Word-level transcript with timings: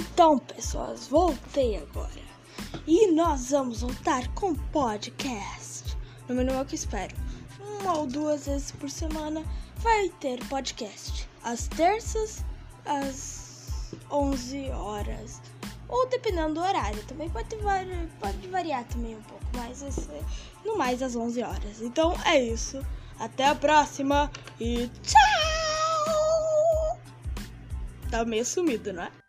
Então, 0.00 0.38
pessoas, 0.38 1.08
voltei 1.08 1.76
agora. 1.76 2.22
E 2.86 3.12
nós 3.12 3.50
vamos 3.50 3.82
voltar 3.82 4.26
com 4.34 4.54
podcast. 4.54 5.94
No 6.26 6.34
mínimo 6.34 6.56
é 6.56 6.62
o 6.62 6.64
que 6.64 6.74
espero. 6.74 7.14
Uma 7.60 7.98
ou 7.98 8.06
duas 8.06 8.46
vezes 8.46 8.70
por 8.70 8.88
semana 8.88 9.44
vai 9.76 10.08
ter 10.18 10.42
podcast. 10.46 11.28
Às 11.44 11.68
terças, 11.68 12.42
às 12.86 13.92
11 14.10 14.70
horas. 14.70 15.42
Ou 15.86 16.08
dependendo 16.08 16.54
do 16.54 16.60
horário. 16.60 17.04
Também 17.04 17.28
pode, 17.28 17.54
var 17.56 17.84
pode 18.20 18.48
variar 18.48 18.84
também 18.84 19.16
um 19.16 19.22
pouco. 19.22 19.44
Mas 19.54 19.84
no 20.64 20.78
mais 20.78 21.02
às 21.02 21.14
11 21.14 21.42
horas. 21.42 21.82
Então 21.82 22.14
é 22.24 22.42
isso. 22.42 22.82
Até 23.18 23.48
a 23.48 23.54
próxima 23.54 24.30
e 24.58 24.88
tchau! 25.02 26.98
Tá 28.10 28.24
meio 28.24 28.46
sumido, 28.46 28.94
não 28.94 29.02
é? 29.02 29.19